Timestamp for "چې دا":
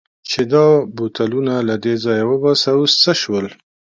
0.29-0.65